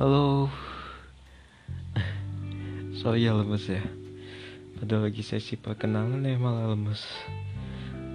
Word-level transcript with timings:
Halo. 0.00 0.48
Sorry 3.04 3.28
ya 3.28 3.36
lemes 3.36 3.68
ya. 3.68 3.84
Ada 4.80 4.96
lagi 4.96 5.20
sesi 5.20 5.60
perkenalan 5.60 6.24
ya 6.24 6.40
malah 6.40 6.72
lemes. 6.72 7.04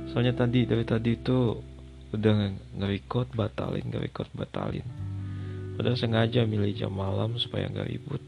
Soalnya 0.09 0.33
tadi 0.33 0.65
dari 0.65 0.82
tadi 0.82 1.13
itu 1.13 1.61
Udah 2.09 2.50
nge-record 2.82 3.37
batalin 3.37 3.86
Nge-record 3.86 4.33
batalin. 4.33 4.82
Padahal 5.77 5.93
sengaja 5.93 6.41
milih 6.50 6.73
jam 6.73 6.89
malam 6.89 7.37
supaya 7.37 7.69
nggak 7.69 7.86
ribut. 7.86 8.23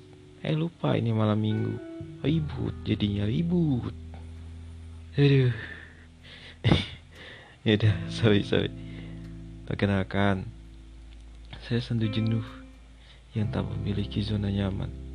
Eh 0.45 0.53
lupa 0.53 0.93
ini 0.93 1.09
malam 1.09 1.41
minggu. 1.41 1.81
Ribut 2.21 2.77
jadinya 2.85 3.25
ribut. 3.25 3.97
Aduh. 5.17 5.49
Yaudah 7.65 8.05
sorry 8.13 8.46
sorry. 8.46 8.69
Perkenalkan. 9.65 10.46
Saya 11.65 11.82
Sendu 11.82 12.05
Jenuh. 12.05 12.66
Yang 13.36 13.47
tak 13.55 13.63
memiliki 13.67 14.19
zona 14.23 14.47
nyaman 14.47 15.07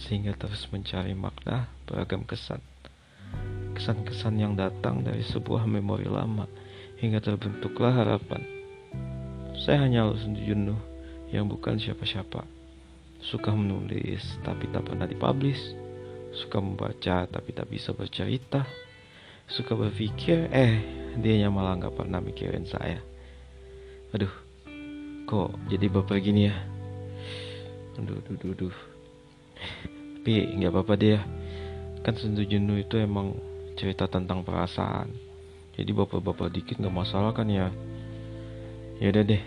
sehingga 0.00 0.32
terus 0.32 0.64
mencari 0.72 1.12
makna 1.12 1.68
beragam 1.84 2.24
kesan. 2.24 2.62
Kesan-kesan 3.76 4.40
yang 4.40 4.56
datang 4.56 5.04
dari 5.04 5.20
sebuah 5.24 5.68
memori 5.68 6.08
lama 6.08 6.48
hingga 7.00 7.20
terbentuklah 7.20 7.92
harapan. 7.92 8.42
Saya 9.60 9.84
hanya 9.84 10.08
lulusan 10.08 10.36
jenuh 10.40 10.80
yang 11.28 11.46
bukan 11.46 11.76
siapa-siapa. 11.76 12.48
Suka 13.20 13.52
menulis 13.52 14.40
tapi 14.40 14.68
tak 14.72 14.88
pernah 14.88 15.04
dipublish. 15.04 15.76
Suka 16.32 16.62
membaca 16.62 17.28
tapi 17.28 17.50
tak 17.52 17.68
bisa 17.68 17.92
bercerita. 17.92 18.64
Suka 19.50 19.74
berpikir, 19.74 20.46
eh 20.54 20.78
dia 21.18 21.50
malah 21.50 21.74
nggak 21.76 21.96
pernah 21.98 22.22
mikirin 22.22 22.64
saya. 22.70 23.02
Aduh, 24.14 24.30
kok 25.26 25.58
jadi 25.66 25.90
bapak 25.90 26.22
gini 26.22 26.46
ya? 26.46 26.79
Aduh, 27.98 28.20
aduh, 28.22 28.34
aduh, 28.38 28.50
aduh. 28.54 28.76
Tapi 30.20 30.32
nggak 30.60 30.70
apa-apa 30.70 30.94
dia 31.00 31.18
kan 32.00 32.16
sendu 32.16 32.44
jenuh 32.44 32.80
itu 32.80 33.00
emang 33.00 33.36
cerita 33.74 34.04
tentang 34.06 34.44
perasaan. 34.44 35.10
Jadi 35.74 35.90
bapak-bapak 35.96 36.52
dikit 36.52 36.76
nggak 36.76 36.92
masalah 36.92 37.32
kan 37.32 37.48
ya? 37.48 37.72
Ya 39.00 39.08
udah 39.10 39.24
deh. 39.24 39.42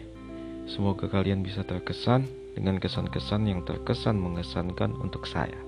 Semoga 0.66 1.06
kalian 1.12 1.46
bisa 1.46 1.62
terkesan 1.62 2.26
dengan 2.58 2.82
kesan-kesan 2.82 3.46
yang 3.46 3.62
terkesan 3.62 4.18
mengesankan 4.18 4.98
untuk 4.98 5.30
saya. 5.30 5.60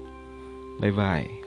Bye 0.81 0.91
bye 0.91 1.44